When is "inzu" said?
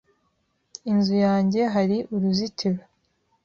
0.91-1.15